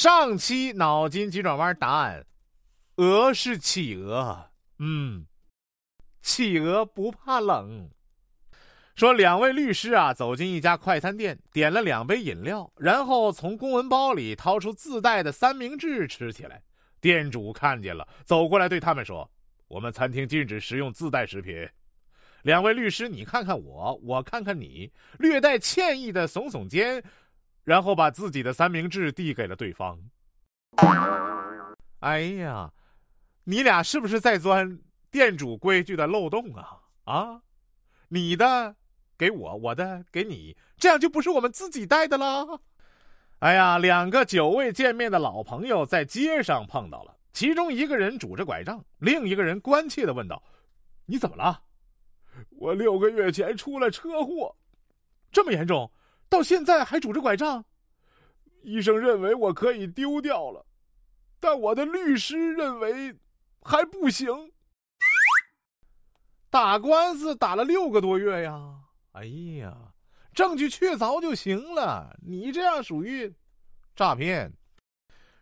[0.00, 2.24] 上期脑筋急转弯答案：
[2.98, 4.48] 鹅是企鹅。
[4.78, 5.26] 嗯，
[6.22, 7.90] 企鹅不怕冷。
[8.94, 16.62] 说两位律师啊，走进一家快餐店，点了两杯饮料，然后从公文包里掏出自带的三明治吃起来。
[17.00, 19.28] 店主看见了，走过来对他们说
[19.66, 21.68] ：“我们餐厅禁止食用自带食品。”
[22.42, 27.02] 两位律师，你看看我，我看看你，略带歉意的耸耸肩。
[27.68, 30.00] 然后把自己的三明治递给了对方。
[31.98, 32.72] 哎呀，
[33.44, 36.80] 你俩是不是在钻店主规矩的漏洞啊？
[37.04, 37.42] 啊，
[38.08, 38.74] 你的
[39.18, 42.62] 给我，我的给你，这样就不是我们自己带的了。
[43.40, 50.42] 哎呀，两个久未见面的老朋友在街上碰到了，其中一个人拄着拐杖，另一个人关切的问道
[51.04, 51.64] ：“你怎么了？”
[52.48, 54.56] 我六个月前出了车祸，
[55.30, 55.92] 这么严重？
[56.28, 57.64] 到现在还拄着拐杖，
[58.62, 60.64] 医生认为我可以丢掉了，
[61.40, 63.14] 但我的律师认为
[63.62, 64.52] 还不行。
[66.50, 68.74] 打官司打了六个多月呀！
[69.12, 69.24] 哎
[69.58, 69.76] 呀，
[70.32, 72.16] 证据确凿就行了。
[72.22, 73.34] 你这样属于
[73.96, 74.52] 诈骗。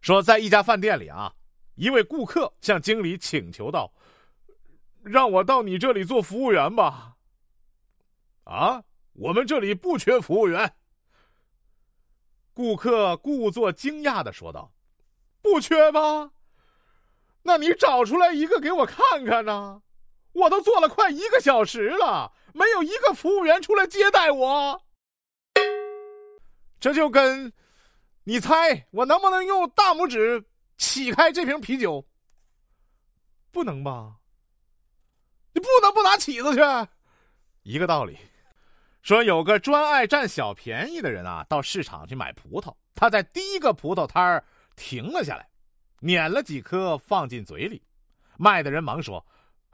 [0.00, 1.34] 说在一家饭店里啊，
[1.74, 3.92] 一位顾客向经理请求道
[5.02, 7.16] ：“让我到你这里做服务员吧。”
[8.44, 8.82] 啊？
[9.14, 10.76] 我们这里不缺服务员。
[12.52, 14.72] 顾客故作惊讶的说道
[15.42, 16.32] ：“不缺吗？
[17.42, 19.82] 那你找出来一个给我看看呢？
[20.32, 24.82] 我都做了快一个小时了，没有一个服务员出来接待我。
[26.80, 27.52] 这就跟，
[28.24, 30.44] 你猜我能不能用大拇指
[30.76, 32.04] 起开这瓶啤酒？
[33.52, 34.16] 不能吧？
[35.52, 36.60] 你不能不拿起子去，
[37.62, 38.18] 一个道理。”
[39.04, 42.74] 说有个专爱占小便宜的人啊，到市场去买葡萄。
[42.94, 44.42] 他在第一个葡萄摊儿
[44.76, 45.46] 停了下来，
[46.00, 47.82] 碾了几颗放进嘴里。
[48.38, 49.24] 卖的人忙说：“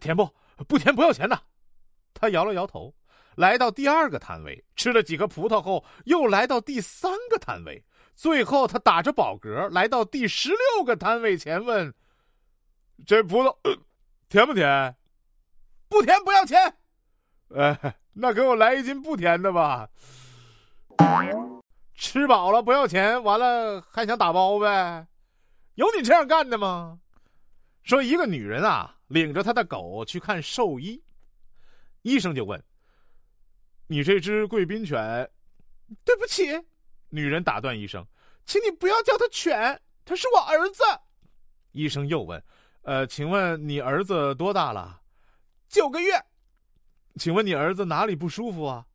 [0.00, 0.28] 甜不？
[0.66, 1.40] 不甜不要钱的。”
[2.12, 2.92] 他摇了摇头，
[3.36, 7.84] 来到第二个摊位，吃了几颗葡萄后，又来到第三个摊位，
[8.16, 11.94] 最后他打着饱嗝来到第十六个摊位前问
[13.06, 13.56] ：“这葡萄
[14.28, 14.96] 甜不甜？
[15.88, 16.78] 不甜不要钱。”
[17.56, 17.94] 哎。
[18.14, 19.88] 那给我来一斤不甜的吧。
[21.94, 25.06] 吃饱了不要钱，完了还想打包呗？
[25.76, 27.00] 有你这样干的吗？
[27.82, 31.02] 说一个女人啊，领着她的狗去看兽医，
[32.02, 32.62] 医生就问
[33.88, 35.30] ：“你这只贵宾犬？”
[36.04, 36.62] 对不起，
[37.08, 38.06] 女人打断医生
[38.44, 40.82] ：“请你不要叫它犬，它是我儿子。”
[41.72, 42.44] 医生又问
[42.84, 45.00] ：“呃，请问你儿子多大了？”
[45.66, 46.22] 九个月。
[47.18, 48.86] 请问你儿子哪里不舒服啊？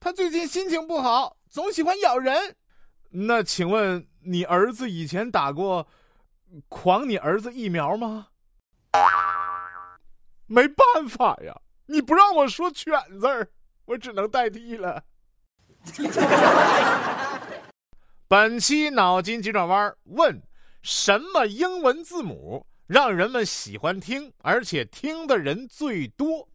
[0.00, 2.54] 他最近心情不好，总喜欢咬人。
[3.10, 5.88] 那请问你儿子以前打过
[6.68, 8.28] “狂你儿子”疫苗吗？
[10.46, 13.50] 没办法呀，你不让我说“犬”字儿，
[13.86, 15.02] 我只能代替了。
[18.28, 20.40] 本期脑筋急转弯问：
[20.82, 26.48] 什么英文字母让人们喜欢听，而且听的人最多？